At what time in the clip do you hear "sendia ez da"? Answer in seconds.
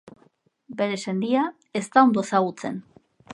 1.11-2.05